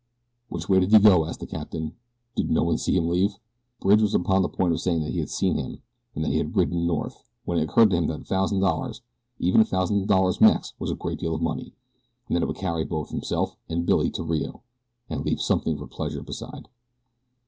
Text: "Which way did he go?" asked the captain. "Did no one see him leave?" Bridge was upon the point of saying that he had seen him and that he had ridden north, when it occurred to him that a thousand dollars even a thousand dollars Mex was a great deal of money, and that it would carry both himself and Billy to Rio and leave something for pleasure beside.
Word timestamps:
"Which 0.49 0.67
way 0.67 0.79
did 0.79 0.91
he 0.91 0.97
go?" 0.97 1.27
asked 1.27 1.41
the 1.41 1.45
captain. 1.45 1.95
"Did 2.35 2.49
no 2.49 2.63
one 2.63 2.79
see 2.79 2.97
him 2.97 3.07
leave?" 3.07 3.35
Bridge 3.79 4.01
was 4.01 4.15
upon 4.15 4.41
the 4.41 4.49
point 4.49 4.73
of 4.73 4.81
saying 4.81 5.01
that 5.01 5.11
he 5.11 5.19
had 5.19 5.29
seen 5.29 5.57
him 5.57 5.83
and 6.15 6.25
that 6.25 6.31
he 6.31 6.39
had 6.39 6.55
ridden 6.57 6.87
north, 6.87 7.23
when 7.45 7.59
it 7.59 7.65
occurred 7.65 7.91
to 7.91 7.97
him 7.97 8.07
that 8.07 8.21
a 8.21 8.25
thousand 8.25 8.61
dollars 8.61 9.03
even 9.37 9.61
a 9.61 9.63
thousand 9.63 10.07
dollars 10.07 10.41
Mex 10.41 10.73
was 10.79 10.89
a 10.89 10.95
great 10.95 11.19
deal 11.19 11.35
of 11.35 11.41
money, 11.43 11.75
and 12.27 12.35
that 12.35 12.41
it 12.41 12.47
would 12.47 12.57
carry 12.57 12.83
both 12.83 13.11
himself 13.11 13.55
and 13.69 13.85
Billy 13.85 14.09
to 14.09 14.23
Rio 14.23 14.63
and 15.07 15.23
leave 15.23 15.39
something 15.39 15.77
for 15.77 15.85
pleasure 15.85 16.23
beside. 16.23 16.67